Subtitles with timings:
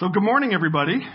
[0.00, 1.06] So good morning, everybody.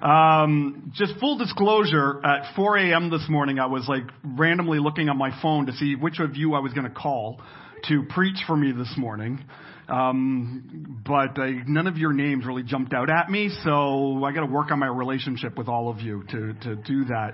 [0.00, 3.10] Um, just full disclosure, at 4 a.m.
[3.10, 6.54] this morning, I was like randomly looking at my phone to see which of you
[6.54, 7.42] I was going to call
[7.88, 9.44] to preach for me this morning.
[9.90, 14.46] Um, but uh, none of your names really jumped out at me, so I got
[14.46, 17.32] to work on my relationship with all of you to to do that.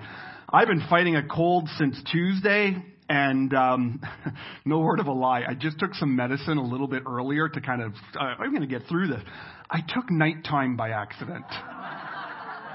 [0.52, 2.76] I've been fighting a cold since Tuesday,
[3.08, 4.00] and um,
[4.64, 7.60] no word of a lie, I just took some medicine a little bit earlier to
[7.60, 7.92] kind of.
[8.18, 9.22] Uh, I'm going to get through this.
[9.70, 11.44] I took nighttime by accident.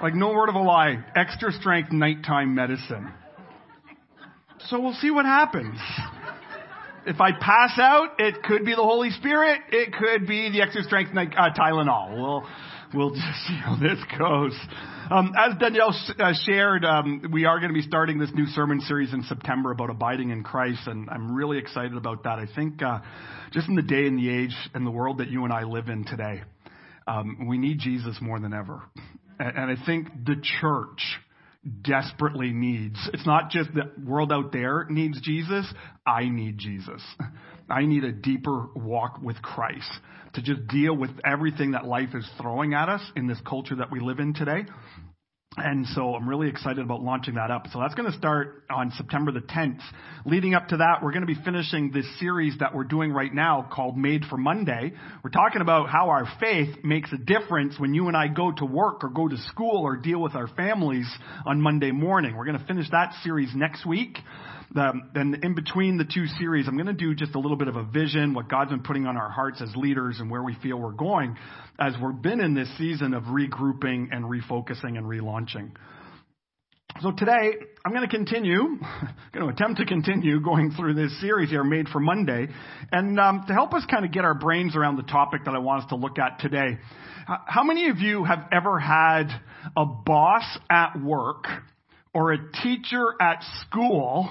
[0.01, 3.11] like no word of a lie, extra strength nighttime medicine.
[4.69, 5.77] So we'll see what happens.
[7.05, 9.61] If I pass out, it could be the Holy Spirit.
[9.71, 12.15] It could be the extra strength uh, Tylenol.
[12.15, 12.47] We'll,
[12.93, 14.57] we'll just see how this goes.
[15.11, 18.47] Um, as Danielle sh- uh, shared, um, we are going to be starting this new
[18.47, 22.39] sermon series in September about abiding in Christ, and I'm really excited about that.
[22.39, 23.01] I think uh,
[23.51, 25.89] just in the day and the age and the world that you and I live
[25.89, 26.41] in today,
[27.07, 28.83] um, we need Jesus more than ever.
[29.39, 31.01] And, and I think the church
[31.81, 32.97] desperately needs.
[33.13, 35.65] It's not just the world out there needs Jesus.
[36.05, 37.01] I need Jesus.
[37.69, 39.89] I need a deeper walk with Christ
[40.35, 43.91] to just deal with everything that life is throwing at us in this culture that
[43.91, 44.65] we live in today.
[45.57, 47.67] And so I'm really excited about launching that up.
[47.71, 49.79] So that's going to start on September the 10th.
[50.25, 53.33] Leading up to that, we're going to be finishing this series that we're doing right
[53.33, 54.91] now called Made for Monday.
[55.23, 58.65] We're talking about how our faith makes a difference when you and I go to
[58.65, 61.07] work or go to school or deal with our families
[61.45, 62.35] on Monday morning.
[62.35, 64.17] We're going to finish that series next week.
[64.73, 67.75] And in between the two series, I'm going to do just a little bit of
[67.75, 70.77] a vision, what God's been putting on our hearts as leaders and where we feel
[70.77, 71.37] we're going
[71.79, 75.71] as we've been in this season of regrouping and refocusing and relaunching.
[77.01, 77.51] So today,
[77.85, 78.77] I'm going to continue,
[79.33, 82.47] going to attempt to continue going through this series here, Made for Monday.
[82.91, 85.57] And um, to help us kind of get our brains around the topic that I
[85.57, 86.77] want us to look at today,
[87.25, 89.27] how many of you have ever had
[89.75, 91.45] a boss at work
[92.13, 94.29] or a teacher at school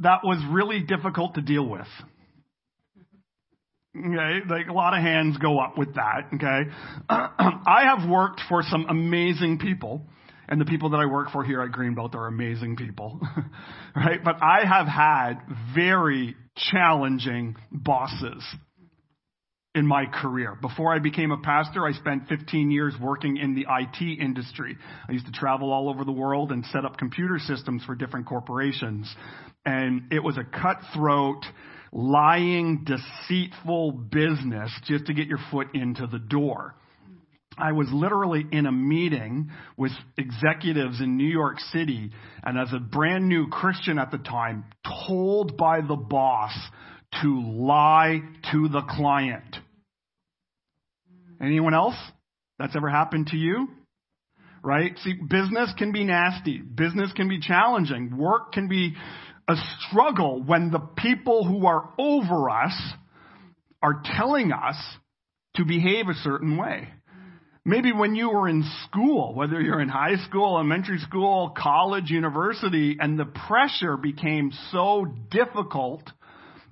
[0.00, 1.86] that was really difficult to deal with?
[3.96, 6.28] Okay, like a lot of hands go up with that.
[6.34, 6.70] Okay,
[7.08, 10.06] I have worked for some amazing people,
[10.48, 13.20] and the people that I work for here at Greenbelt are amazing people,
[13.96, 14.22] right?
[14.22, 15.34] But I have had
[15.74, 18.44] very challenging bosses
[19.74, 20.56] in my career.
[20.60, 24.76] Before I became a pastor, I spent 15 years working in the IT industry.
[25.08, 28.26] I used to travel all over the world and set up computer systems for different
[28.26, 29.12] corporations.
[29.64, 31.44] And it was a cutthroat,
[31.92, 36.74] lying, deceitful business just to get your foot into the door.
[37.56, 42.10] I was literally in a meeting with executives in New York City,
[42.42, 44.64] and as a brand new Christian at the time,
[45.06, 46.52] told by the boss
[47.22, 48.20] to lie
[48.52, 49.56] to the client.
[51.40, 51.96] Anyone else?
[52.58, 53.68] That's ever happened to you?
[54.62, 54.96] Right?
[54.98, 56.58] See, business can be nasty.
[56.58, 58.16] Business can be challenging.
[58.16, 58.94] Work can be
[59.48, 59.54] a
[59.88, 62.78] struggle when the people who are over us
[63.82, 64.76] are telling us
[65.56, 66.88] to behave a certain way.
[67.64, 72.96] Maybe when you were in school, whether you're in high school, elementary school, college, university,
[72.98, 76.02] and the pressure became so difficult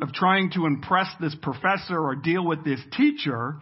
[0.01, 3.57] of trying to impress this professor or deal with this teacher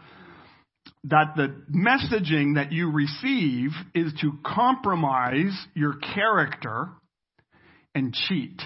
[1.05, 6.91] that the messaging that you receive is to compromise your character
[7.95, 8.61] and cheat.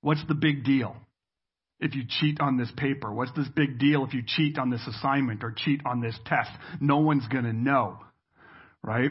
[0.00, 0.96] What's the big deal
[1.80, 3.12] if you cheat on this paper?
[3.12, 6.50] What's this big deal if you cheat on this assignment or cheat on this test?
[6.80, 7.98] No one's going to know,
[8.82, 9.10] right?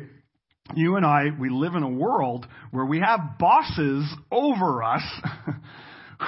[0.75, 5.03] You and I, we live in a world where we have bosses over us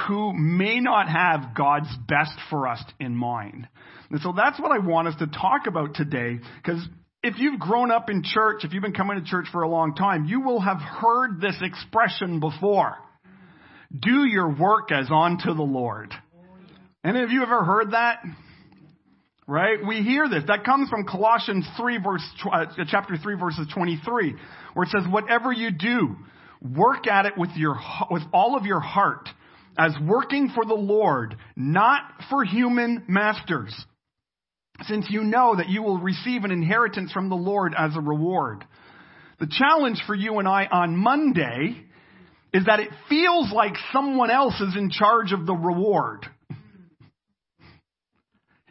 [0.08, 3.68] who may not have God's best for us in mind.
[4.10, 6.86] And so that's what I want us to talk about today because
[7.24, 9.96] if you've grown up in church, if you've been coming to church for a long
[9.96, 12.98] time, you will have heard this expression before.
[13.98, 16.14] Do your work as unto the Lord.
[17.04, 18.20] Any of you ever heard that?
[19.48, 19.78] Right?
[19.88, 20.44] We hear this.
[20.48, 24.36] That comes from Colossians 3 verse, uh, chapter 3 verses 23,
[24.74, 26.16] where it says, whatever you do,
[26.76, 27.78] work at it with your,
[28.10, 29.30] with all of your heart,
[29.78, 33.74] as working for the Lord, not for human masters,
[34.84, 38.66] since you know that you will receive an inheritance from the Lord as a reward.
[39.40, 41.76] The challenge for you and I on Monday
[42.54, 46.26] is that it feels like someone else is in charge of the reward.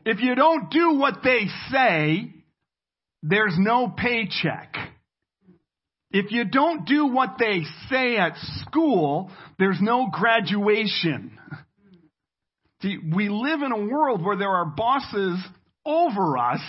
[0.06, 2.32] If you don't do what they say,
[3.22, 4.74] there's no paycheck.
[6.16, 11.36] If you don't do what they say at school, there's no graduation.
[12.82, 15.40] See, we live in a world where there are bosses
[15.84, 16.60] over us,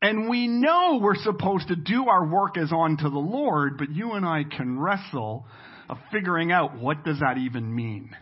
[0.00, 4.12] And we know we're supposed to do our work as unto the Lord, but you
[4.12, 5.46] and I can wrestle
[5.88, 8.14] of figuring out what does that even mean?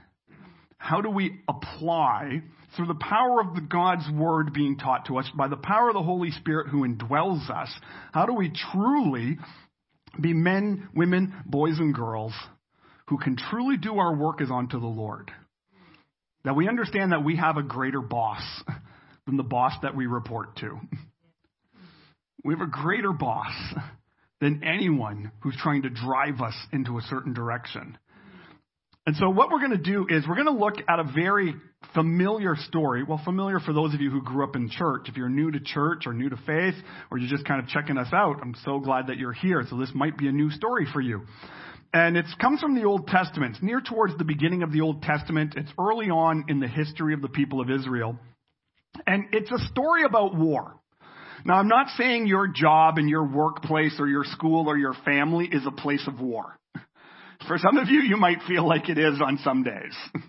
[0.79, 2.43] How do we apply
[2.75, 5.95] through the power of the God's word being taught to us by the power of
[5.95, 7.69] the Holy Spirit who indwells us?
[8.13, 9.37] How do we truly
[10.21, 12.33] be men, women, boys and girls
[13.09, 15.31] who can truly do our work as unto the Lord?
[16.45, 18.43] That we understand that we have a greater boss
[19.27, 20.79] than the boss that we report to.
[22.45, 23.53] We have a greater boss
[24.41, 27.99] than anyone who's trying to drive us into a certain direction.
[29.07, 31.55] And so what we're going to do is we're going to look at a very
[31.95, 33.03] familiar story.
[33.03, 35.09] Well, familiar for those of you who grew up in church.
[35.09, 36.75] If you're new to church or new to faith
[37.11, 39.65] or you're just kind of checking us out, I'm so glad that you're here.
[39.69, 41.23] So this might be a new story for you.
[41.93, 43.55] And it comes from the Old Testament.
[43.55, 45.55] It's near towards the beginning of the Old Testament.
[45.57, 48.19] It's early on in the history of the people of Israel.
[49.07, 50.75] And it's a story about war.
[51.45, 55.49] Now, I'm not saying your job and your workplace or your school or your family
[55.51, 56.57] is a place of war.
[57.47, 59.95] For some of you, you might feel like it is on some days.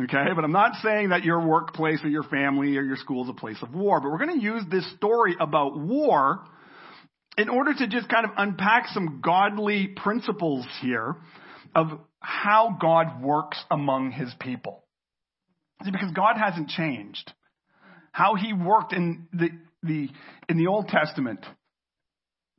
[0.00, 0.32] okay?
[0.34, 3.34] But I'm not saying that your workplace or your family or your school is a
[3.34, 4.00] place of war.
[4.00, 6.44] But we're going to use this story about war
[7.38, 11.16] in order to just kind of unpack some godly principles here
[11.74, 11.88] of
[12.20, 14.84] how God works among his people.
[15.84, 17.32] See, because God hasn't changed.
[18.12, 19.50] How he worked in the,
[19.82, 20.08] the,
[20.48, 21.44] in the Old Testament,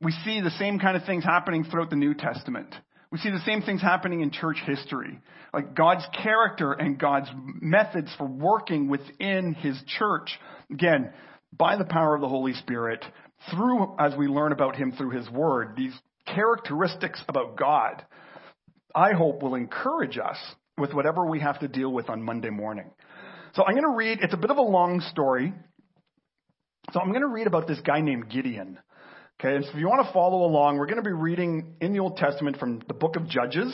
[0.00, 2.72] we see the same kind of things happening throughout the New Testament.
[3.10, 5.20] We see the same things happening in church history.
[5.54, 7.28] Like God's character and God's
[7.60, 10.30] methods for working within His church.
[10.70, 11.12] Again,
[11.56, 13.02] by the power of the Holy Spirit,
[13.50, 15.94] through, as we learn about Him through His Word, these
[16.26, 18.04] characteristics about God,
[18.94, 20.36] I hope will encourage us
[20.76, 22.90] with whatever we have to deal with on Monday morning.
[23.54, 25.54] So I'm going to read, it's a bit of a long story.
[26.92, 28.78] So I'm going to read about this guy named Gideon.
[29.40, 31.92] Okay, and so if you want to follow along, we're going to be reading in
[31.92, 33.72] the Old Testament from the book of Judges.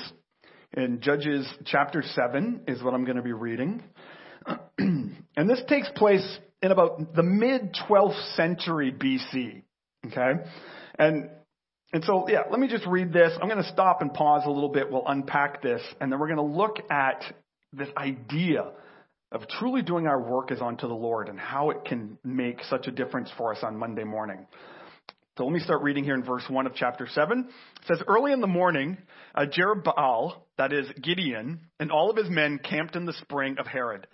[0.77, 3.83] In Judges chapter 7 is what I'm going to be reading.
[4.79, 9.63] and this takes place in about the mid 12th century BC.
[10.07, 10.45] Okay?
[10.99, 11.31] And
[11.95, 13.33] and so, yeah, let me just read this.
[13.41, 14.91] I'm going to stop and pause a little bit.
[14.91, 17.23] We'll unpack this, and then we're going to look at
[17.73, 18.71] this idea
[19.33, 22.87] of truly doing our work as unto the Lord and how it can make such
[22.87, 24.47] a difference for us on Monday morning.
[25.37, 27.41] So let me start reading here in verse 1 of chapter 7.
[27.41, 28.97] It says, Early in the morning,
[29.35, 33.67] uh, Jerubbaal, that is Gideon, and all of his men camped in the spring of
[33.67, 34.07] Harod.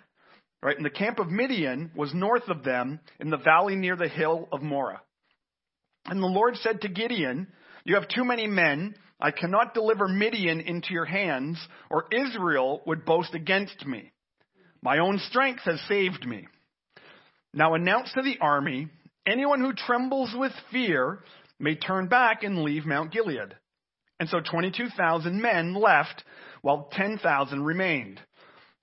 [0.63, 0.75] Right?
[0.75, 4.47] And the camp of Midian was north of them in the valley near the hill
[4.51, 4.99] of Moreh.
[6.05, 7.47] And the Lord said to Gideon,
[7.83, 8.95] You have too many men.
[9.19, 11.59] I cannot deliver Midian into your hands,
[11.91, 14.11] or Israel would boast against me.
[14.81, 16.47] My own strength has saved me.
[17.53, 18.87] Now announce to the army,
[19.27, 21.19] Anyone who trembles with fear
[21.59, 23.55] may turn back and leave Mount Gilead.
[24.19, 26.23] And so 22,000 men left
[26.61, 28.19] while 10,000 remained.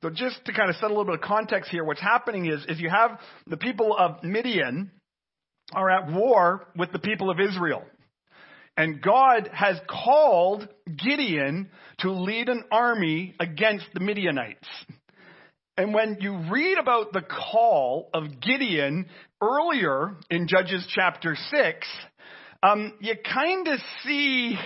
[0.02, 2.64] So just to kind of set a little bit of context here, what's happening is,
[2.68, 4.92] is you have the people of Midian
[5.72, 7.82] are at war with the people of Israel.
[8.76, 11.68] And God has called Gideon
[11.98, 14.68] to lead an army against the Midianites.
[15.78, 19.06] And when you read about the call of Gideon
[19.40, 21.86] earlier in Judges chapter 6,
[22.64, 24.58] um, you kind of see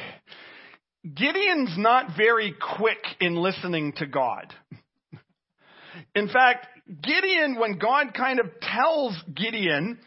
[1.05, 4.55] Gideon's not very quick in listening to God.
[6.15, 6.67] In fact,
[7.03, 9.99] Gideon, when God kind of tells Gideon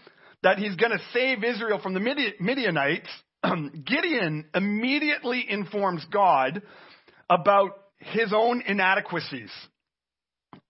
[0.42, 3.10] that he's going to save Israel from the Midianites,
[3.86, 6.64] Gideon immediately informs God
[7.30, 9.52] about his own inadequacies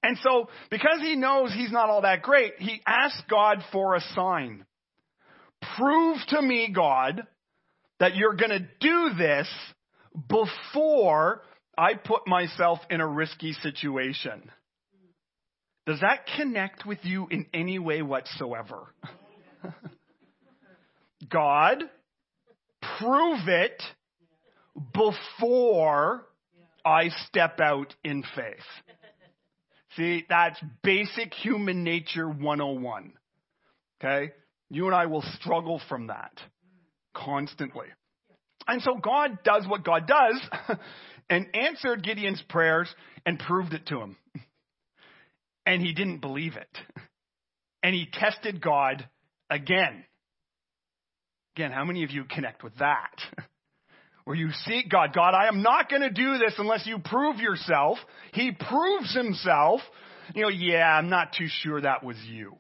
[0.04, 4.02] and so, because he knows he's not all that great, he asks God for a
[4.16, 4.66] sign.
[5.78, 7.24] Prove to me, God,
[8.00, 9.48] that you're going to do this
[10.30, 11.42] before
[11.78, 14.52] I put myself in a risky situation.
[15.86, 18.94] Does that connect with you in any way whatsoever?
[21.30, 21.84] God,
[23.00, 23.82] prove it
[24.94, 26.26] before
[26.86, 28.85] I step out in faith.
[29.96, 33.14] See, that's basic human nature 101.
[34.00, 34.34] Okay?
[34.70, 36.34] You and I will struggle from that
[37.14, 37.88] constantly.
[38.68, 40.78] And so God does what God does
[41.30, 42.94] and answered Gideon's prayers
[43.26, 44.18] and proved it to him.
[45.68, 46.78] And he didn't believe it.
[47.82, 49.08] And he tested God
[49.50, 50.06] again.
[51.56, 53.16] Again, how many of you connect with that?
[54.26, 55.14] Where you seek God.
[55.14, 58.00] God, I am not going to do this unless you prove yourself.
[58.34, 59.82] He proves himself.
[60.34, 62.56] You know, yeah, I'm not too sure that was you.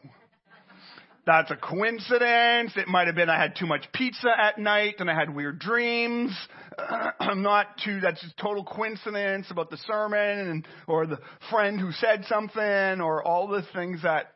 [1.26, 2.74] that's a coincidence.
[2.76, 5.58] It might have been I had too much pizza at night and I had weird
[5.58, 6.32] dreams.
[7.20, 11.18] I'm not too, that's just total coincidence about the sermon and, or the
[11.50, 14.36] friend who said something or all the things that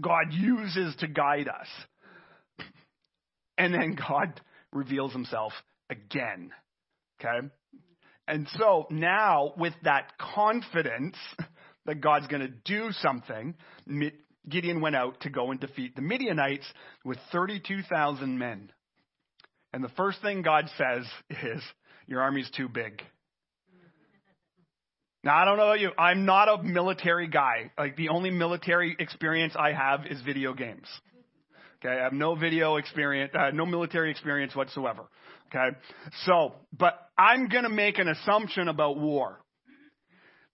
[0.00, 1.68] God uses to guide us.
[3.56, 4.40] And then God
[4.72, 5.52] reveals himself
[5.90, 6.50] again.
[7.20, 7.48] Okay?
[8.26, 11.16] And so now with that confidence
[11.86, 13.54] that God's going to do something,
[14.48, 16.66] Gideon went out to go and defeat the Midianites
[17.04, 18.70] with 32,000 men.
[19.72, 21.62] And the first thing God says is,
[22.06, 23.02] Your army's too big.
[25.24, 25.90] Now, I don't know about you.
[25.98, 27.72] I'm not a military guy.
[27.76, 30.86] Like, the only military experience I have is video games.
[31.80, 35.04] Okay, I have no video experience, uh, no military experience whatsoever.
[35.48, 35.76] Okay,
[36.26, 39.40] so, but I'm going to make an assumption about war.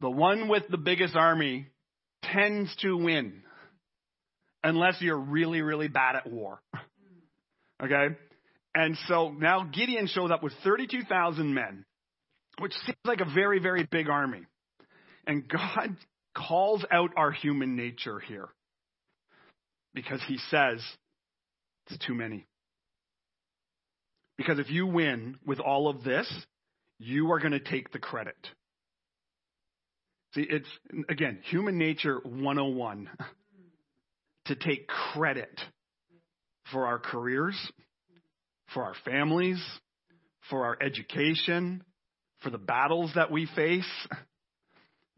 [0.00, 1.68] The one with the biggest army
[2.22, 3.42] tends to win
[4.62, 6.60] unless you're really, really bad at war.
[7.82, 8.16] Okay?
[8.74, 11.84] And so now Gideon shows up with 32,000 men,
[12.58, 14.42] which seems like a very, very big army.
[15.26, 15.96] And God
[16.36, 18.48] calls out our human nature here
[19.94, 20.80] because he says
[21.88, 22.46] it's too many.
[24.36, 26.30] Because if you win with all of this,
[26.98, 28.36] you are going to take the credit.
[30.34, 30.68] See, it's,
[31.08, 33.08] again, human nature 101
[34.46, 35.60] to take credit
[36.72, 37.56] for our careers,
[38.72, 39.62] for our families,
[40.50, 41.84] for our education,
[42.40, 43.88] for the battles that we face.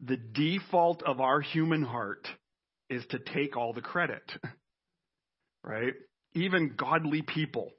[0.05, 2.27] The default of our human heart
[2.89, 4.23] is to take all the credit.
[5.63, 5.95] Right?
[6.33, 7.71] Even godly people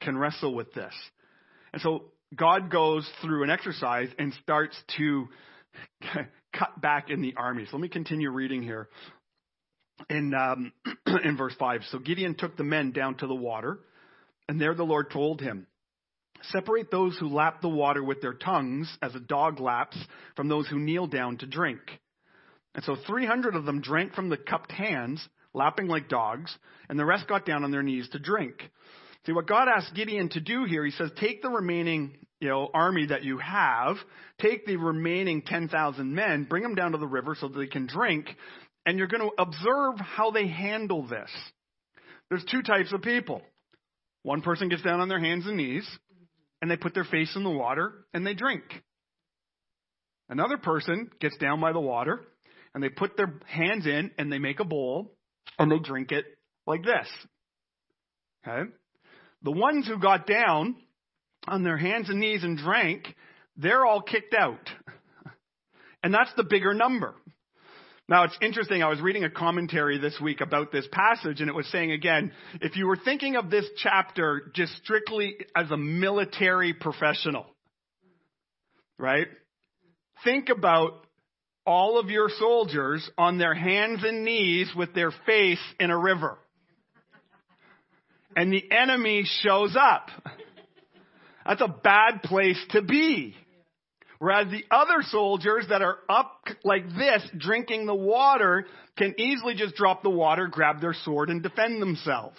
[0.00, 0.94] can wrestle with this.
[1.72, 2.04] And so
[2.34, 5.28] God goes through an exercise and starts to
[6.52, 7.64] cut back in the army.
[7.66, 8.88] So let me continue reading here
[10.08, 10.72] in um,
[11.24, 11.82] in verse five.
[11.90, 13.78] So Gideon took the men down to the water,
[14.48, 15.66] and there the Lord told him,
[16.42, 19.96] "Separate those who lap the water with their tongues, as a dog laps,
[20.36, 21.80] from those who kneel down to drink."
[22.74, 26.56] And so 300 of them drank from the cupped hands, lapping like dogs,
[26.88, 28.54] and the rest got down on their knees to drink.
[29.26, 32.70] See, what God asked Gideon to do here, he says, take the remaining you know,
[32.72, 33.96] army that you have,
[34.40, 37.86] take the remaining 10,000 men, bring them down to the river so that they can
[37.86, 38.28] drink,
[38.86, 41.30] and you're going to observe how they handle this.
[42.30, 43.42] There's two types of people.
[44.22, 45.88] One person gets down on their hands and knees,
[46.60, 48.62] and they put their face in the water and they drink.
[50.28, 52.20] Another person gets down by the water,
[52.74, 55.14] and they put their hands in and they make a bowl,
[55.58, 56.24] and they drink it
[56.66, 57.08] like this.
[58.46, 58.70] Okay?
[59.42, 60.76] The ones who got down
[61.46, 63.14] on their hands and knees and drank,
[63.56, 64.68] they're all kicked out.
[66.00, 67.16] And that's the bigger number.
[68.08, 71.54] Now it's interesting, I was reading a commentary this week about this passage and it
[71.54, 76.72] was saying again, if you were thinking of this chapter just strictly as a military
[76.72, 77.46] professional,
[78.96, 79.26] right?
[80.24, 81.04] Think about
[81.68, 86.38] all of your soldiers on their hands and knees with their face in a river.
[88.34, 90.08] And the enemy shows up.
[91.44, 93.34] That's a bad place to be.
[94.18, 98.64] Whereas the other soldiers that are up like this, drinking the water,
[98.96, 102.38] can easily just drop the water, grab their sword, and defend themselves.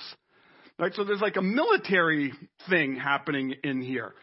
[0.80, 0.94] Right?
[0.96, 2.34] So there's like a military
[2.68, 4.16] thing happening in here.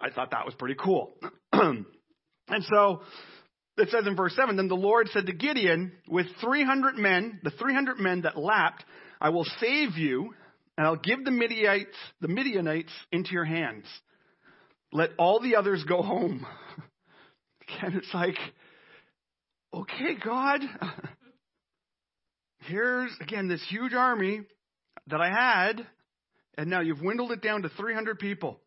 [0.00, 1.14] I thought that was pretty cool.
[1.52, 1.84] and
[2.68, 3.02] so
[3.78, 7.50] it says in verse 7 Then the Lord said to Gideon, With 300 men, the
[7.50, 8.84] 300 men that lapped,
[9.20, 10.34] I will save you,
[10.76, 13.84] and I'll give the Midianites, the Midianites into your hands.
[14.92, 16.46] Let all the others go home.
[17.82, 18.38] And it's like,
[19.74, 20.60] okay, God,
[22.60, 24.40] here's again this huge army
[25.08, 25.86] that I had,
[26.56, 28.58] and now you've dwindled it down to 300 people.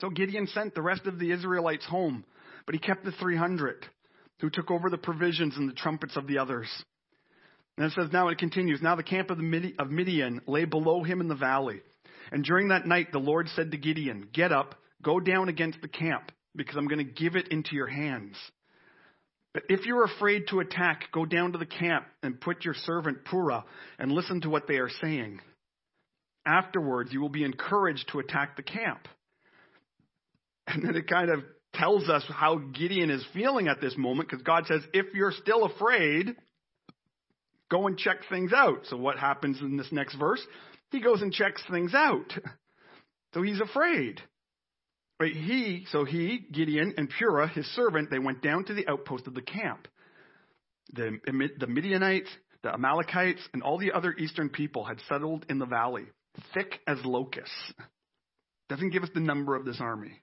[0.00, 2.24] So Gideon sent the rest of the Israelites home,
[2.64, 3.86] but he kept the 300
[4.40, 6.68] who took over the provisions and the trumpets of the others.
[7.76, 11.02] And it says, now it continues, now the camp of, the of Midian lay below
[11.02, 11.82] him in the valley.
[12.32, 15.88] And during that night, the Lord said to Gideon, Get up, go down against the
[15.88, 18.36] camp because I'm going to give it into your hands.
[19.52, 23.24] But if you're afraid to attack, go down to the camp and put your servant
[23.24, 23.64] Purah
[23.98, 25.40] and listen to what they are saying.
[26.44, 29.08] Afterwards, you will be encouraged to attack the camp.
[30.66, 31.40] And then it kind of
[31.76, 35.64] tells us how Gideon is feeling at this moment because God says, if you're still
[35.64, 36.34] afraid,
[37.70, 38.86] go and check things out.
[38.86, 40.44] So what happens in this next verse?
[40.90, 42.32] He goes and checks things out.
[43.34, 44.22] So he's afraid.
[45.20, 49.26] Right, he, so he, Gideon, and Purah, his servant, they went down to the outpost
[49.26, 49.88] of the camp.
[50.94, 51.18] The,
[51.58, 52.30] the Midianites
[52.66, 56.06] the Amalekites and all the other eastern people had settled in the valley,
[56.52, 57.54] thick as locusts.
[58.68, 60.20] Doesn't give us the number of this army,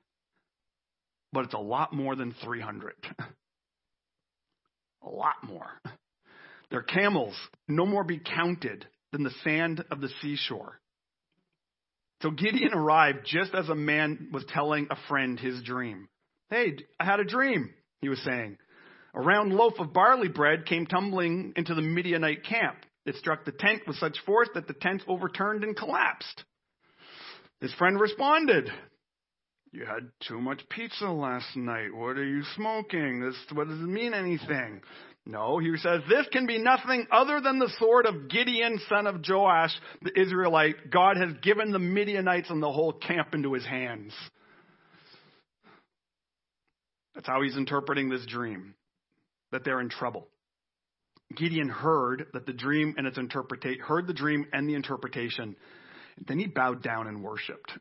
[1.34, 2.94] but it's a lot more than 300.
[5.04, 5.68] a lot more.
[6.70, 7.36] Their camels
[7.68, 10.80] no more be counted than the sand of the seashore.
[12.22, 16.08] So Gideon arrived just as a man was telling a friend his dream.
[16.50, 18.58] Hey, I had a dream, he was saying.
[19.14, 22.78] A round loaf of barley bread came tumbling into the Midianite camp.
[23.06, 26.44] It struck the tent with such force that the tent overturned and collapsed.
[27.60, 28.70] His friend responded,
[29.74, 31.92] You had too much pizza last night.
[31.92, 33.22] What are you smoking?
[33.22, 34.82] This what does it mean anything?
[35.26, 39.24] No, he says, This can be nothing other than the sword of Gideon, son of
[39.28, 39.72] Joash,
[40.04, 40.92] the Israelite.
[40.92, 44.14] God has given the Midianites and the whole camp into his hands.
[47.16, 48.76] That's how he's interpreting this dream
[49.52, 50.28] that they're in trouble.
[51.36, 55.56] Gideon heard that the dream and its interpretation, heard the dream and the interpretation.
[56.28, 57.72] Then he bowed down and worshiped.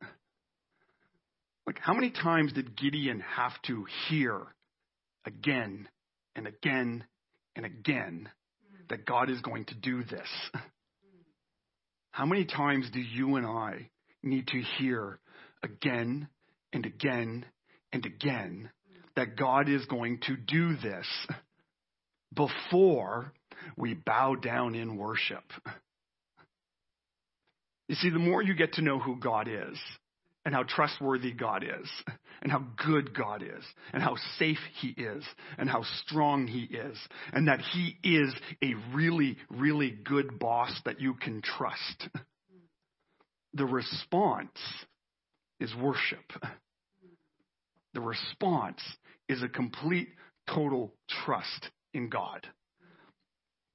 [1.66, 4.40] Like, how many times did Gideon have to hear
[5.25, 5.88] again
[6.35, 7.04] and again
[7.54, 8.28] and again
[8.88, 10.28] that God is going to do this?
[12.11, 13.88] How many times do you and I
[14.23, 15.19] need to hear
[15.62, 16.28] again
[16.71, 17.47] and again
[17.90, 18.69] and again
[19.16, 21.07] that God is going to do this?
[22.35, 23.33] before
[23.76, 25.45] we bow down in worship.
[27.88, 29.78] You see, the more you get to know who God is,
[30.44, 31.88] and how trustworthy God is,
[32.42, 35.25] and how good God is, and how safe He is,
[35.56, 36.99] and how strong He is,
[37.32, 42.08] and that He is a really, really good boss that you can trust.
[43.54, 44.58] The response
[45.61, 46.32] is worship.
[47.94, 48.80] The response
[49.28, 50.08] is a complete,
[50.49, 50.92] total
[51.25, 52.46] trust in God.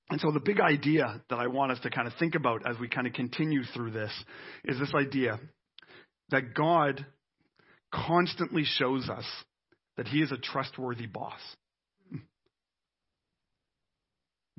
[0.09, 2.79] And so the big idea that I want us to kind of think about as
[2.79, 4.11] we kind of continue through this
[4.65, 5.39] is this idea
[6.29, 7.05] that God
[7.93, 9.25] constantly shows us
[9.95, 11.39] that he is a trustworthy boss.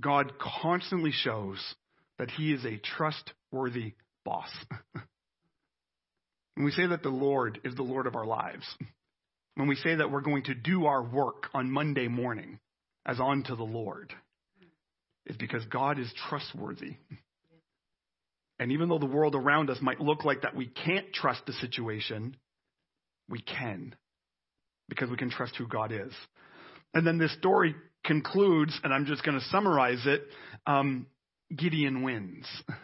[0.01, 1.59] God constantly shows
[2.19, 4.51] that he is a trustworthy boss.
[6.55, 8.65] when we say that the Lord is the Lord of our lives,
[9.57, 12.61] when we say that we're going to do our work on Monday morning,
[13.05, 14.13] as unto the Lord
[15.27, 16.97] is because God is trustworthy.
[18.59, 21.53] And even though the world around us might look like that we can't trust the
[21.55, 22.37] situation,
[23.29, 23.95] we can
[24.89, 26.13] because we can trust who God is.
[26.95, 30.23] And then this story concludes, and I'm just going to summarize it.
[30.67, 31.07] Um,
[31.55, 32.47] Gideon wins.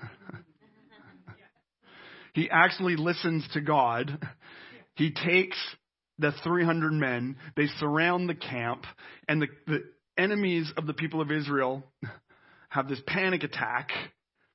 [2.35, 4.19] he actually listens to God.
[4.95, 5.57] He takes
[6.19, 8.85] the 300 men, they surround the camp,
[9.29, 9.85] and the, the,
[10.17, 11.83] enemies of the people of Israel
[12.69, 13.89] have this panic attack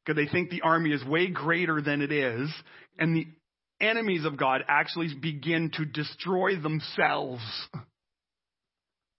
[0.09, 2.49] because they think the army is way greater than it is,
[2.97, 3.27] and the
[3.79, 7.43] enemies of God actually begin to destroy themselves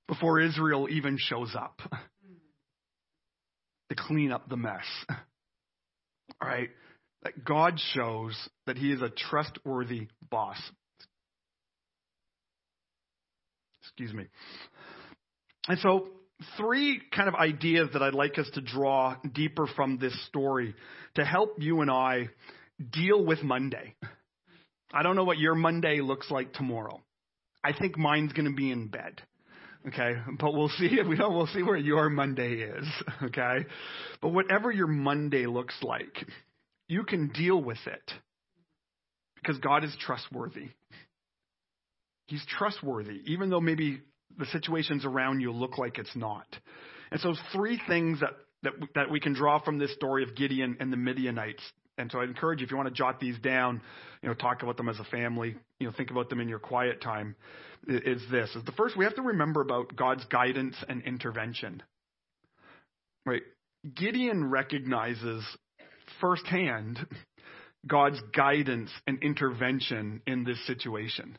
[0.09, 1.81] before Israel even shows up
[3.89, 4.85] to clean up the mess.
[5.09, 6.71] All right?
[7.23, 10.59] That God shows that He is a trustworthy boss.
[13.83, 14.25] Excuse me.
[15.69, 16.09] And so
[16.57, 20.75] three kind of ideas that I'd like us to draw deeper from this story
[21.15, 22.29] to help you and I
[22.93, 23.95] deal with Monday.
[24.93, 27.01] I don't know what your Monday looks like tomorrow.
[27.63, 29.21] I think mine's going to be in bed.
[29.89, 30.89] Okay, but we'll see.
[30.93, 32.87] if We know we'll see where your Monday is.
[33.23, 33.67] Okay,
[34.21, 36.27] but whatever your Monday looks like,
[36.89, 38.11] you can deal with it
[39.37, 40.71] because God is trustworthy.
[42.27, 44.01] He's trustworthy, even though maybe
[44.39, 46.47] the situations around you look like it's not.
[47.11, 48.31] And so, three things that,
[48.63, 51.63] that, that we can draw from this story of Gideon and the Midianites.
[51.99, 53.81] And so, I encourage you, if you want to jot these down,
[54.23, 56.59] you know, talk about them as a family, you know, think about them in your
[56.59, 57.35] quiet time,
[57.87, 58.55] is this.
[58.55, 61.83] Is the first, we have to remember about God's guidance and intervention.
[63.27, 63.43] Right?
[63.95, 65.45] Gideon recognizes
[66.21, 66.99] firsthand
[67.87, 71.39] God's guidance and intervention in this situation.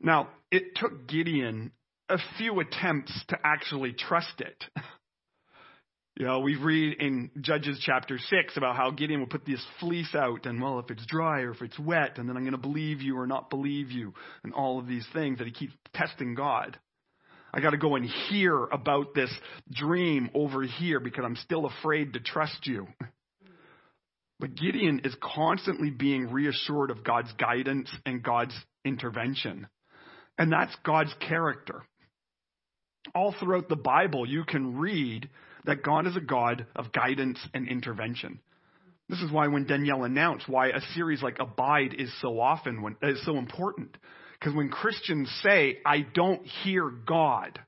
[0.00, 1.72] Now, it took Gideon
[2.08, 4.64] a few attempts to actually trust it.
[6.16, 10.14] You know, we read in Judges chapter 6 about how Gideon would put this fleece
[10.14, 12.58] out, and well, if it's dry or if it's wet, and then I'm going to
[12.58, 14.14] believe you or not believe you,
[14.44, 16.78] and all of these things that he keeps testing God.
[17.52, 19.30] I got to go and hear about this
[19.72, 22.86] dream over here because I'm still afraid to trust you.
[24.40, 29.68] But Gideon is constantly being reassured of God's guidance and God's intervention.
[30.36, 31.84] And that's God's character
[33.14, 35.28] all throughout the Bible, you can read
[35.64, 38.40] that God is a God of guidance and intervention.
[39.08, 42.96] This is why when Danielle announced why a series like Abide is so often when,
[43.02, 43.96] is so important.
[44.38, 47.58] Because when Christians say, I don't hear God,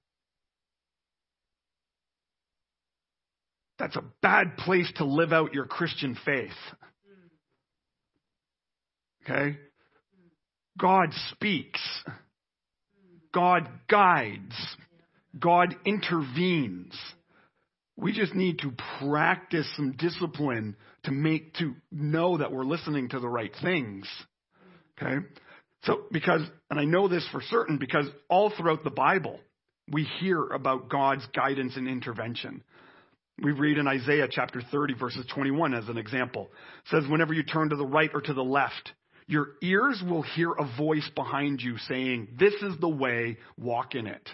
[3.78, 6.50] that's a bad place to live out your Christian faith.
[9.24, 9.58] Okay?
[10.78, 11.80] God speaks.
[13.32, 14.54] God guides.
[15.38, 16.94] God intervenes.
[17.96, 23.20] We just need to practice some discipline to make, to know that we're listening to
[23.20, 24.06] the right things.
[25.00, 25.26] Okay?
[25.84, 29.40] So, because, and I know this for certain because all throughout the Bible,
[29.90, 32.62] we hear about God's guidance and intervention.
[33.42, 36.48] We read in Isaiah chapter 30 verses 21 as an example.
[36.84, 38.92] It says, whenever you turn to the right or to the left,
[39.26, 44.06] your ears will hear a voice behind you saying, this is the way, walk in
[44.06, 44.28] it.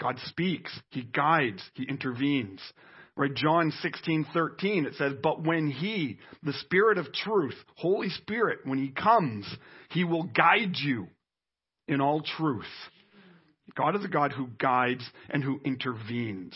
[0.00, 2.60] God speaks, He guides, He intervenes.
[3.16, 8.60] Right, John 16, 13, it says, But when He, the Spirit of truth, Holy Spirit,
[8.64, 9.44] when He comes,
[9.90, 11.08] He will guide you
[11.88, 12.64] in all truth.
[13.74, 16.54] God is a God who guides and who intervenes.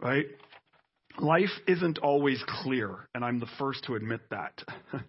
[0.00, 0.26] Right?
[1.18, 4.62] Life isn't always clear, and I'm the first to admit that.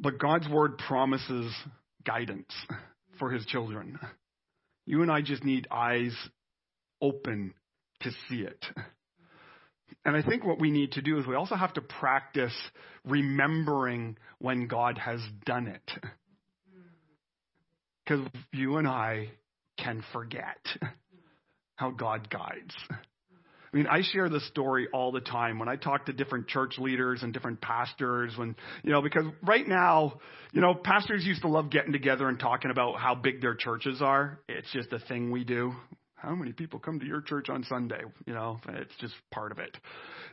[0.00, 1.50] but God's Word promises
[2.04, 2.52] guidance
[3.18, 3.98] for His children.
[4.86, 6.14] You and I just need eyes
[7.00, 7.54] open
[8.00, 8.64] to see it.
[10.04, 12.56] And I think what we need to do is we also have to practice
[13.04, 15.92] remembering when God has done it.
[15.96, 16.82] Mm.
[18.04, 19.30] Because you and I
[19.78, 20.66] can forget
[21.76, 22.74] how God guides.
[23.72, 26.74] I mean, I share this story all the time when I talk to different church
[26.78, 30.20] leaders and different pastors when, you know, because right now,
[30.52, 34.02] you know, pastors used to love getting together and talking about how big their churches
[34.02, 34.40] are.
[34.46, 35.72] It's just a thing we do.
[36.16, 38.00] How many people come to your church on Sunday?
[38.26, 39.76] You know, it's just part of it.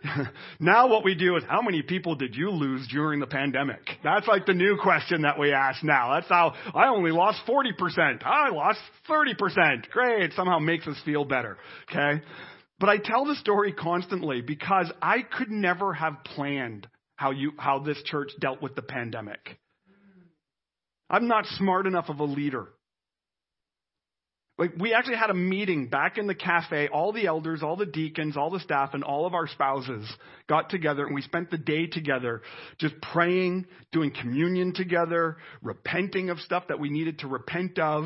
[0.60, 3.80] now what we do is how many people did you lose during the pandemic?
[4.04, 6.14] That's like the new question that we ask now.
[6.14, 8.24] That's how I only lost 40%.
[8.24, 9.90] I lost 30%.
[9.90, 10.34] Great.
[10.34, 11.58] Somehow makes us feel better.
[11.90, 12.22] Okay.
[12.80, 17.80] But I tell the story constantly because I could never have planned how you, how
[17.80, 19.60] this church dealt with the pandemic.
[21.10, 22.70] I'm not smart enough of a leader.
[24.58, 26.90] Like, we actually had a meeting back in the cafe.
[26.90, 30.06] All the elders, all the deacons, all the staff, and all of our spouses
[30.48, 32.42] got together and we spent the day together
[32.78, 38.06] just praying, doing communion together, repenting of stuff that we needed to repent of.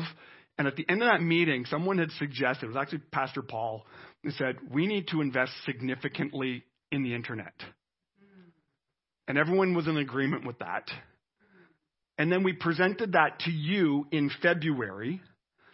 [0.56, 3.84] And at the end of that meeting, someone had suggested, it was actually Pastor Paul,
[4.24, 7.54] and said, we need to invest significantly in the internet.
[9.28, 10.90] And everyone was in agreement with that.
[12.18, 15.20] And then we presented that to you in February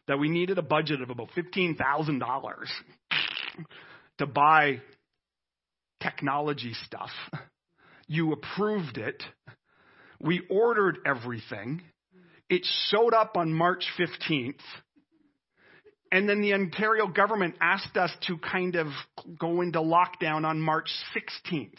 [0.08, 2.66] that we needed a budget of about $15,000
[4.18, 4.80] to buy
[6.02, 7.10] technology stuff.
[8.06, 9.22] You approved it.
[10.20, 11.82] We ordered everything.
[12.48, 14.60] It showed up on March 15th.
[16.12, 18.88] And then the Ontario government asked us to kind of
[19.38, 21.74] go into lockdown on March 16th.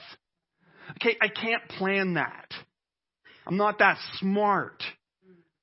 [0.92, 2.54] Okay, I can't plan that.
[3.46, 4.82] I'm not that smart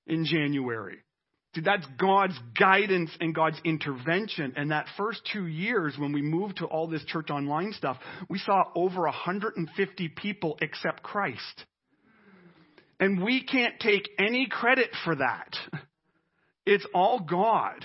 [0.06, 0.98] in January.
[1.54, 4.52] See, that's God's guidance and God's intervention.
[4.56, 7.96] And that first two years, when we moved to all this church online stuff,
[8.28, 11.64] we saw over 150 people accept Christ.
[13.00, 15.56] And we can't take any credit for that.
[16.66, 17.84] It's all God.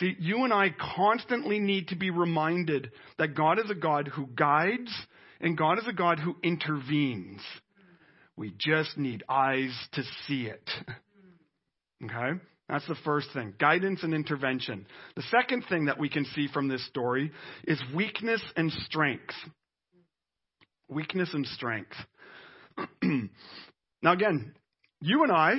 [0.00, 4.26] See, you and I constantly need to be reminded that God is a God who
[4.26, 4.90] guides
[5.40, 7.42] and God is a God who intervenes.
[8.34, 10.68] We just need eyes to see it.
[12.02, 12.40] Okay?
[12.66, 14.86] That's the first thing guidance and intervention.
[15.16, 17.30] The second thing that we can see from this story
[17.64, 19.34] is weakness and strength.
[20.88, 21.92] Weakness and strength.
[23.02, 24.54] now, again,
[25.02, 25.56] you and I,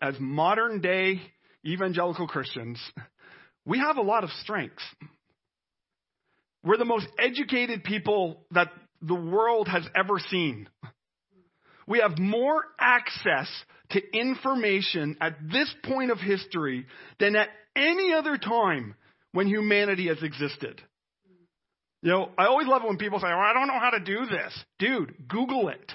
[0.00, 1.20] as modern day
[1.66, 2.80] evangelical Christians,
[3.66, 4.84] we have a lot of strengths.
[6.64, 8.68] We're the most educated people that
[9.02, 10.68] the world has ever seen.
[11.86, 13.48] We have more access
[13.90, 16.86] to information at this point of history
[17.20, 18.94] than at any other time
[19.32, 20.80] when humanity has existed.
[22.00, 24.00] You know, I always love it when people say, oh, I don't know how to
[24.00, 24.64] do this.
[24.78, 25.92] Dude, Google it.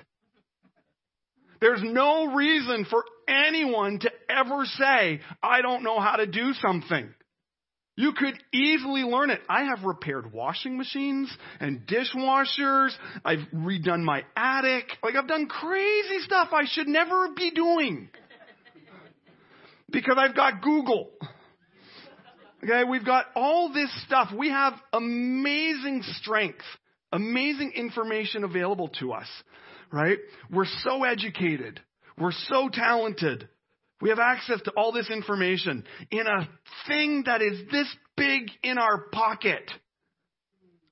[1.61, 7.13] There's no reason for anyone to ever say, I don't know how to do something.
[7.99, 9.41] You could easily learn it.
[9.49, 12.91] I have repaired washing machines and dishwashers.
[13.25, 14.85] I've redone my attic.
[15.03, 18.07] Like I've done crazy stuff I should never be doing.
[19.91, 21.09] Because I've got Google.
[22.63, 24.29] Okay, we've got all this stuff.
[24.33, 26.63] We have amazing strength,
[27.11, 29.27] amazing information available to us,
[29.91, 30.19] right?
[30.49, 31.81] We're so educated.
[32.17, 33.49] We're so talented.
[34.01, 36.47] We have access to all this information in a
[36.87, 39.69] thing that is this big in our pocket.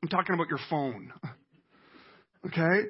[0.04, 1.14] I'm talking about your phone.
[2.46, 2.90] Okay?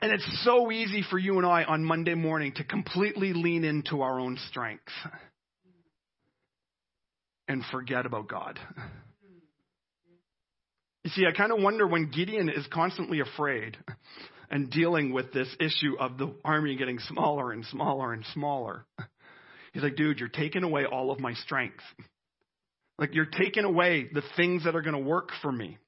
[0.00, 4.02] And it's so easy for you and I on Monday morning to completely lean into
[4.02, 4.90] our own strength
[7.46, 8.58] and forget about God.
[11.04, 13.76] You see, I kind of wonder when Gideon is constantly afraid
[14.52, 18.84] and dealing with this issue of the army getting smaller and smaller and smaller.
[19.72, 21.82] He's like, dude, you're taking away all of my strength.
[22.98, 25.78] Like, you're taking away the things that are going to work for me.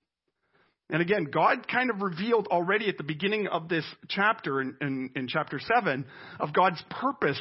[0.88, 5.10] And again, God kind of revealed already at the beginning of this chapter, in, in,
[5.14, 6.06] in chapter 7,
[6.40, 7.40] of God's purpose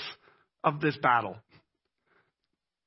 [0.64, 1.38] of this battle.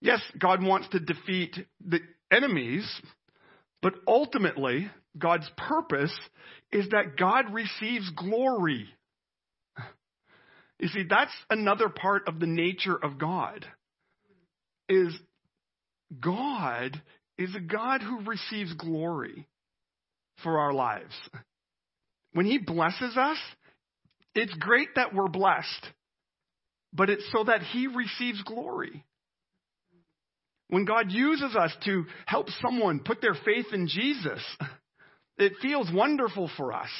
[0.03, 2.87] Yes, God wants to defeat the enemies,
[3.81, 6.14] but ultimately, God's purpose
[6.72, 8.88] is that God receives glory.
[10.79, 13.64] You see, that's another part of the nature of God.
[14.88, 15.14] Is
[16.20, 17.00] God
[17.38, 19.46] is a God who receives glory
[20.42, 21.14] for our lives.
[22.33, 23.38] When He blesses us,
[24.35, 25.87] it's great that we're blessed,
[26.92, 29.05] but it's so that He receives glory.
[30.68, 34.42] When God uses us to help someone put their faith in Jesus,
[35.38, 36.90] it feels wonderful for us,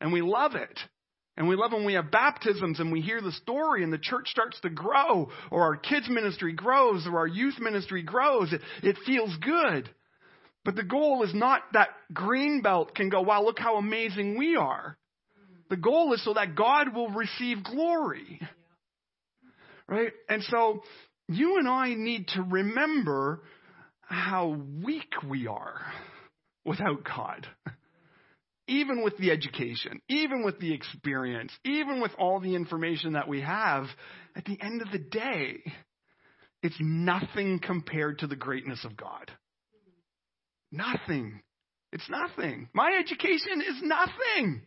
[0.00, 0.78] and we love it.
[1.36, 4.28] And we love when we have baptisms and we hear the story and the church
[4.28, 8.52] starts to grow, or our kids' ministry grows, or our youth ministry grows.
[8.52, 9.90] It, it feels good.
[10.64, 14.96] But the goal is not that Greenbelt can go, wow, look how amazing we are.
[15.70, 18.40] The goal is so that God will receive glory.
[19.88, 20.12] Right?
[20.28, 20.82] And so
[21.28, 23.42] you and I need to remember
[24.02, 25.80] how weak we are
[26.64, 27.46] without God.
[28.66, 33.42] Even with the education, even with the experience, even with all the information that we
[33.42, 33.86] have,
[34.34, 35.62] at the end of the day,
[36.62, 39.30] it's nothing compared to the greatness of God.
[40.72, 41.42] Nothing.
[41.92, 42.68] It's nothing.
[42.72, 44.62] My education is nothing.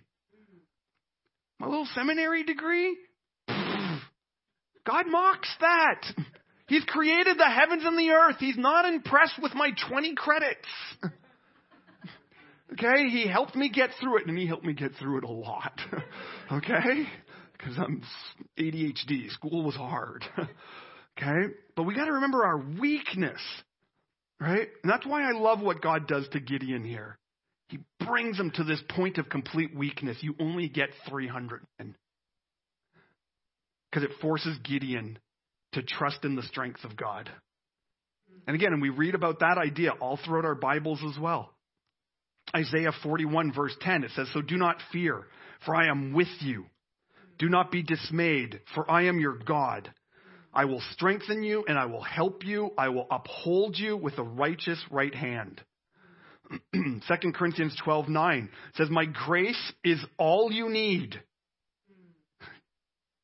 [1.60, 2.95] My little seminary degree,
[4.88, 6.01] God mocks that.
[6.67, 8.36] He's created the heavens and the earth.
[8.39, 10.67] He's not impressed with my 20 credits.
[12.73, 13.10] okay?
[13.10, 15.80] He helped me get through it, and he helped me get through it a lot.
[16.51, 17.08] okay?
[17.58, 18.03] Because I'm
[18.60, 19.30] ADHD.
[19.32, 20.25] School was hard.
[21.17, 21.53] okay?
[21.75, 23.41] But we got to remember our weakness.
[24.39, 24.67] Right?
[24.84, 27.17] And that's why I love what God does to Gideon here.
[27.69, 30.17] He brings him to this point of complete weakness.
[30.21, 31.95] You only get 300 men.
[33.89, 35.17] Because it forces Gideon
[35.73, 37.30] to trust in the strength of God.
[38.45, 41.53] And again, and we read about that idea all throughout our Bibles as well.
[42.55, 45.25] Isaiah 41, verse 10, it says, So do not fear,
[45.65, 46.65] for I am with you.
[47.39, 49.91] Do not be dismayed, for I am your God.
[50.53, 52.71] I will strengthen you and I will help you.
[52.77, 55.62] I will uphold you with a righteous right hand.
[56.73, 57.01] 2
[57.36, 61.21] Corinthians 12, 9 says, My grace is all you need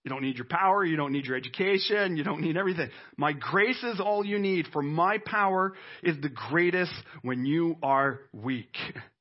[0.04, 0.84] you don't need your power.
[0.84, 2.18] You don't need your education.
[2.18, 2.90] You don't need everything.
[3.16, 8.20] My grace is all you need, for my power is the greatest when you are
[8.34, 8.76] weak.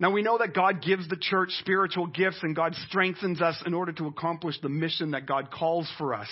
[0.00, 3.74] Now we know that God gives the church spiritual gifts and God strengthens us in
[3.74, 6.28] order to accomplish the mission that God calls for us.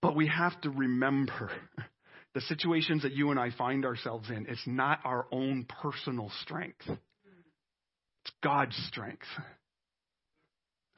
[0.00, 1.50] But we have to remember
[2.34, 4.46] the situations that you and I find ourselves in.
[4.48, 6.88] It's not our own personal strength.
[6.88, 9.26] It's God's strength.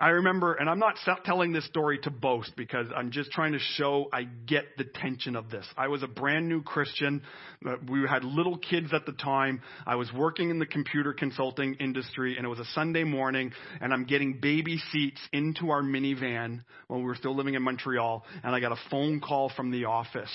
[0.01, 3.59] I remember, and I'm not telling this story to boast because I'm just trying to
[3.59, 5.67] show I get the tension of this.
[5.77, 7.21] I was a brand new Christian.
[7.65, 9.61] Uh, we had little kids at the time.
[9.87, 13.93] I was working in the computer consulting industry, and it was a Sunday morning, and
[13.93, 18.55] I'm getting baby seats into our minivan when we were still living in Montreal, and
[18.55, 20.33] I got a phone call from the office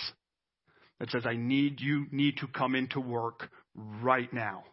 [0.99, 4.63] that says, I need you need to come into work right now.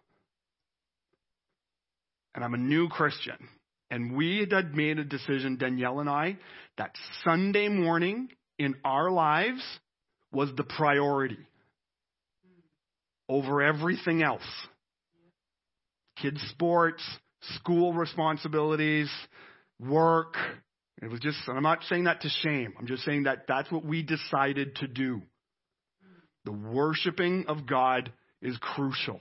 [2.34, 3.38] And I'm a new Christian.
[3.92, 6.38] And we had made a decision, Danielle and I,
[6.78, 6.92] that
[7.24, 9.62] Sunday morning in our lives
[10.32, 11.36] was the priority
[13.28, 14.40] over everything else.
[16.22, 17.02] Kids' sports,
[17.56, 19.10] school responsibilities,
[19.78, 20.36] work.
[21.02, 22.72] It was just, I'm not saying that to shame.
[22.78, 25.20] I'm just saying that that's what we decided to do.
[26.46, 29.20] The worshiping of God is crucial.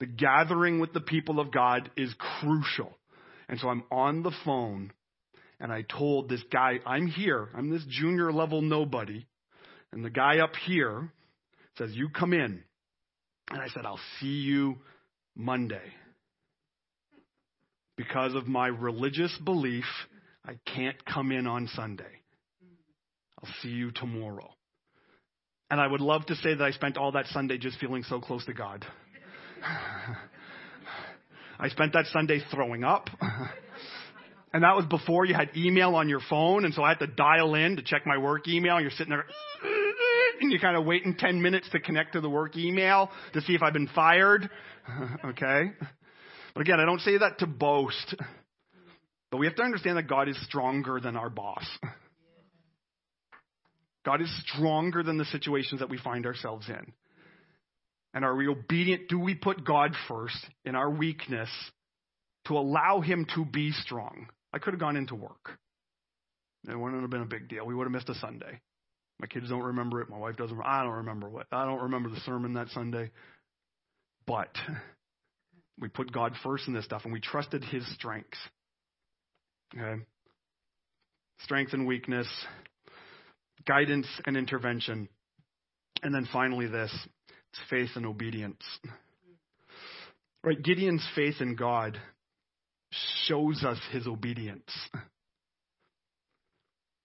[0.00, 2.92] The gathering with the people of God is crucial.
[3.48, 4.92] And so I'm on the phone
[5.60, 7.48] and I told this guy, I'm here.
[7.54, 9.26] I'm this junior level nobody.
[9.92, 11.10] And the guy up here
[11.78, 12.62] says, You come in.
[13.50, 14.76] And I said, I'll see you
[15.36, 15.92] Monday.
[17.96, 19.84] Because of my religious belief,
[20.44, 22.04] I can't come in on Sunday.
[23.40, 24.50] I'll see you tomorrow.
[25.70, 28.20] And I would love to say that I spent all that Sunday just feeling so
[28.20, 28.84] close to God.
[31.58, 33.08] I spent that Sunday throwing up.
[34.52, 37.06] and that was before you had email on your phone, and so I had to
[37.06, 38.80] dial in to check my work email.
[38.80, 39.24] You're sitting there,
[40.40, 43.54] and you're kind of waiting 10 minutes to connect to the work email to see
[43.54, 44.48] if I've been fired.
[45.24, 45.70] okay?
[46.54, 48.14] But again, I don't say that to boast.
[49.30, 51.66] But we have to understand that God is stronger than our boss.
[54.04, 56.92] God is stronger than the situations that we find ourselves in.
[58.14, 59.08] And are we obedient?
[59.08, 61.50] Do we put God first in our weakness
[62.46, 64.28] to allow Him to be strong?
[64.52, 65.58] I could have gone into work.
[66.68, 67.66] It wouldn't have been a big deal.
[67.66, 68.60] We would have missed a Sunday.
[69.20, 70.08] My kids don't remember it.
[70.08, 70.58] My wife doesn't.
[70.64, 71.46] I don't remember what.
[71.52, 73.10] I don't remember the sermon that Sunday.
[74.26, 74.56] But
[75.78, 78.38] we put God first in this stuff and we trusted His strength.
[79.76, 80.02] Okay?
[81.40, 82.28] Strength and weakness,
[83.66, 85.08] guidance and intervention.
[86.02, 86.96] And then finally, this
[87.54, 88.62] it's faith and obedience.
[90.42, 90.60] Right?
[90.62, 91.98] Gideon's faith in God
[93.26, 94.70] shows us his obedience.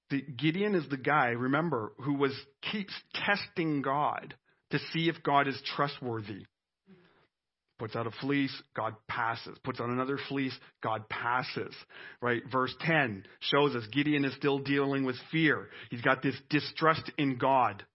[0.10, 2.34] The, Gideon is the guy, remember, who was
[2.72, 4.34] keeps testing God
[4.72, 6.46] to see if God is trustworthy.
[7.78, 9.56] Puts out a fleece, God passes.
[9.64, 11.76] Puts out another fleece, God passes.
[12.22, 12.42] Right?
[12.52, 15.70] Verse 10 shows us Gideon is still dealing with fear.
[15.92, 17.86] He's got this distrust in God.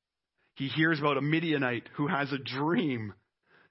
[0.55, 3.13] He hears about a Midianite who has a dream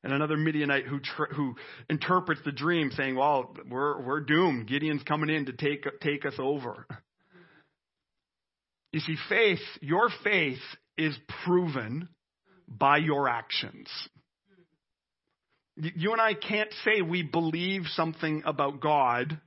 [0.03, 0.99] and another Midianite who
[1.31, 1.55] who
[1.89, 4.67] interprets the dream saying, "Well, we're we're doomed.
[4.67, 6.85] Gideon's coming in to take take us over."
[8.91, 10.59] You see, faith, your faith
[10.97, 12.09] is proven
[12.67, 13.89] by your actions.
[15.75, 19.39] You and I can't say we believe something about God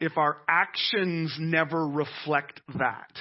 [0.00, 3.12] if our actions never reflect that.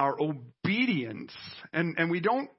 [0.00, 1.32] Our obedience,
[1.72, 2.50] and, and we don't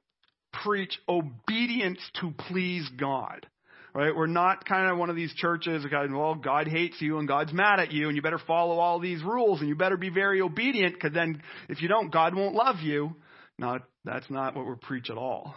[0.64, 3.48] preach obedience to please God.
[3.94, 4.16] Right?
[4.16, 7.52] We're not kind of one of these churches that, well, God hates you and God's
[7.52, 10.40] mad at you and you better follow all these rules and you better be very
[10.40, 13.16] obedient because then if you don't, God won't love you.
[13.58, 15.56] No, that's not what we preach at all.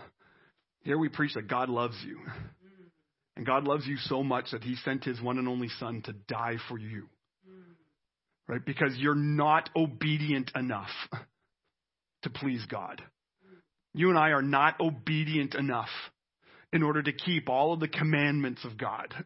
[0.83, 2.18] Here we preach that God loves you.
[3.37, 6.12] And God loves you so much that he sent his one and only son to
[6.12, 7.09] die for you.
[8.49, 8.64] Right?
[8.64, 10.90] Because you're not obedient enough
[12.25, 13.03] to please God.
[13.95, 15.89] You and I are not obedient enough
[16.73, 19.15] in order to keep all of the commandments of God.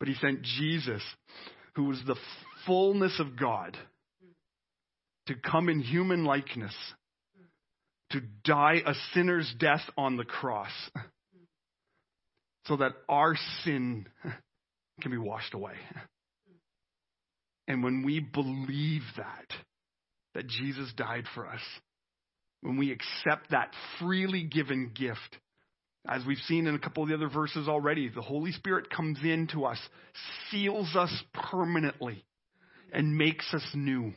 [0.00, 1.00] But he sent Jesus,
[1.76, 2.16] who was the
[2.66, 3.76] fullness of God,
[5.28, 6.74] to come in human likeness
[8.10, 10.72] to die a sinner's death on the cross
[12.66, 14.06] so that our sin
[15.00, 15.74] can be washed away.
[17.68, 19.46] And when we believe that,
[20.34, 21.60] that Jesus died for us,
[22.62, 25.38] when we accept that freely given gift,
[26.08, 29.18] as we've seen in a couple of the other verses already, the Holy Spirit comes
[29.22, 29.78] into us,
[30.50, 32.24] seals us permanently,
[32.92, 34.12] and makes us new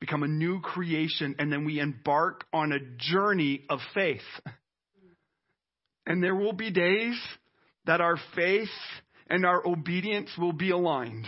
[0.00, 4.20] become a new creation, and then we embark on a journey of faith.
[6.06, 7.18] And there will be days
[7.86, 8.68] that our faith
[9.28, 11.26] and our obedience will be aligned.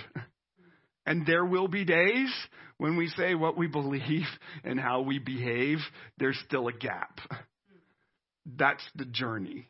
[1.06, 2.30] And there will be days
[2.78, 4.26] when we say what we believe
[4.64, 5.78] and how we behave,
[6.18, 7.20] there's still a gap.
[8.46, 9.66] That's the journey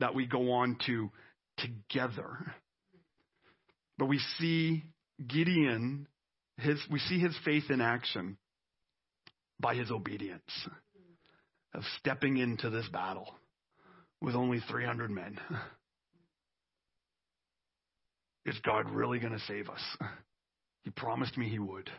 [0.00, 1.10] that we go on to
[1.56, 2.54] together.
[3.96, 4.84] But we see
[5.26, 6.06] Gideon
[6.58, 8.36] his, we see his faith in action
[9.60, 10.68] by his obedience
[11.74, 13.32] of stepping into this battle
[14.20, 15.38] with only 300 men.
[18.44, 19.80] Is God really going to save us?
[20.82, 21.90] He promised me he would.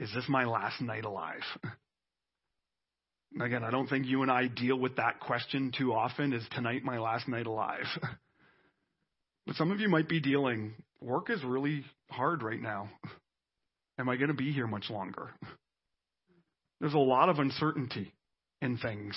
[0.00, 1.42] Is this my last night alive?
[3.38, 6.32] Again, I don't think you and I deal with that question too often.
[6.32, 7.84] Is tonight my last night alive?
[9.46, 12.88] But some of you might be dealing, work is really hard right now.
[13.98, 15.30] Am I going to be here much longer?
[16.78, 18.12] There's a lot of uncertainty
[18.60, 19.16] in things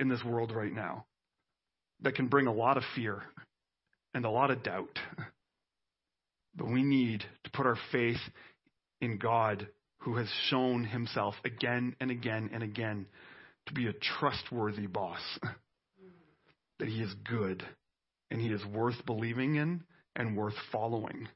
[0.00, 1.04] in this world right now
[2.00, 3.24] that can bring a lot of fear
[4.14, 4.98] and a lot of doubt.
[6.56, 8.20] But we need to put our faith
[9.02, 9.66] in God
[10.04, 13.06] who has shown himself again and again and again
[13.66, 15.20] to be a trustworthy boss.
[16.78, 17.62] that he is good
[18.30, 19.82] and he is worth believing in
[20.16, 21.28] and worth following.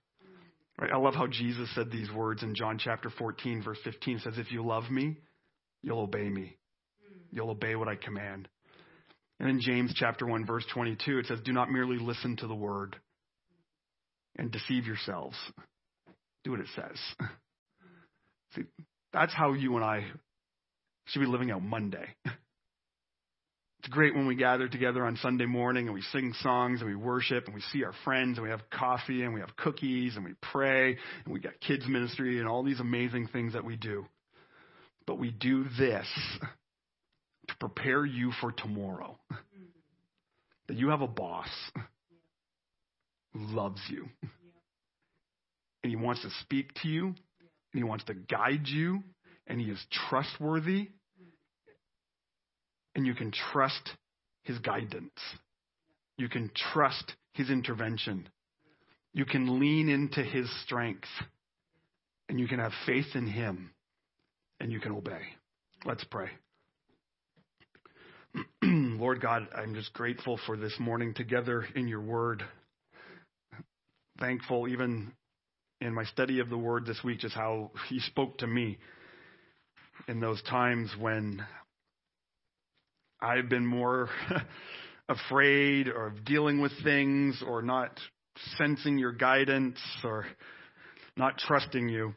[0.80, 0.92] Right?
[0.92, 4.16] I love how Jesus said these words in John chapter 14, verse 15.
[4.16, 5.16] It says, If you love me,
[5.82, 6.56] you'll obey me.
[7.30, 8.48] You'll obey what I command.
[9.40, 12.54] And in James chapter 1 verse 22 it says do not merely listen to the
[12.54, 12.96] word
[14.36, 15.36] and deceive yourselves.
[16.44, 17.28] Do what it says.
[18.54, 18.62] See,
[19.12, 20.04] that's how you and I
[21.06, 22.06] should be living out Monday.
[23.80, 26.96] It's great when we gather together on Sunday morning and we sing songs and we
[26.96, 30.24] worship and we see our friends and we have coffee and we have cookies and
[30.24, 34.04] we pray and we got kids ministry and all these amazing things that we do.
[35.06, 36.06] But we do this
[37.46, 39.16] to prepare you for tomorrow.
[39.32, 39.62] Mm-hmm.
[40.66, 41.48] That you have a boss
[43.32, 44.06] who loves you.
[45.82, 47.14] And he wants to speak to you
[47.78, 49.02] he wants to guide you
[49.46, 50.88] and he is trustworthy
[52.98, 53.92] and you can trust
[54.42, 55.12] his guidance.
[56.16, 58.28] You can trust his intervention.
[59.12, 61.06] You can lean into his strength.
[62.28, 63.70] And you can have faith in him.
[64.58, 65.20] And you can obey.
[65.84, 66.28] Let's pray.
[68.64, 72.42] Lord God, I'm just grateful for this morning together in your word.
[74.18, 75.12] Thankful, even
[75.80, 78.78] in my study of the word this week, just how he spoke to me
[80.06, 81.44] in those times when
[83.20, 84.08] I've been more
[85.08, 87.98] afraid of dealing with things or not
[88.56, 90.24] sensing your guidance or
[91.16, 92.14] not trusting you.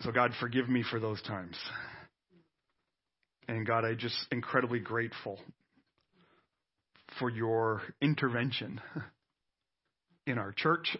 [0.00, 1.56] So, God, forgive me for those times.
[3.48, 5.38] And God, I just incredibly grateful
[7.18, 8.80] for your intervention
[10.26, 10.96] in our church,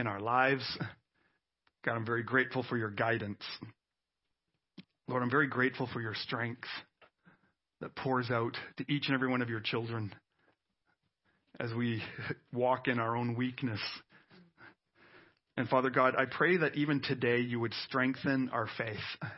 [0.00, 0.64] in our lives.
[1.84, 3.42] God, I'm very grateful for your guidance.
[5.06, 6.68] Lord, I'm very grateful for your strength
[7.80, 10.14] that pours out to each and every one of your children
[11.58, 12.02] as we
[12.52, 13.80] walk in our own weakness.
[15.56, 19.30] And Father God, I pray that even today you would strengthen our faith.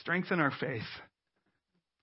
[0.00, 0.82] Strengthen our faith.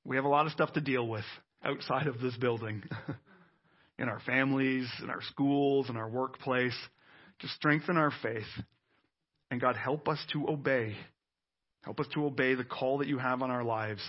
[0.05, 1.25] We have a lot of stuff to deal with
[1.63, 2.83] outside of this building,
[3.99, 6.75] in our families, in our schools, in our workplace.
[7.43, 8.47] Just strengthen our faith.
[9.51, 10.95] And God, help us to obey.
[11.83, 14.01] Help us to obey the call that you have on our lives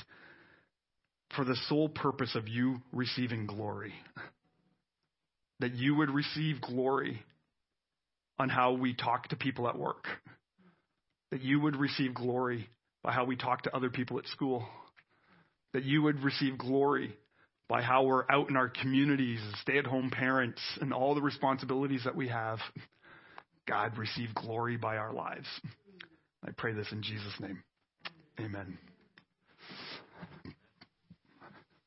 [1.34, 3.92] for the sole purpose of you receiving glory.
[5.58, 7.24] That you would receive glory
[8.38, 10.06] on how we talk to people at work.
[11.32, 12.68] That you would receive glory
[13.02, 14.64] by how we talk to other people at school.
[15.72, 17.16] That you would receive glory
[17.68, 21.22] by how we're out in our communities as stay at home parents and all the
[21.22, 22.60] responsibilities that we have.
[23.66, 25.48] God, receive glory by our lives.
[26.46, 27.62] I pray this in Jesus' name.
[28.38, 28.78] Amen.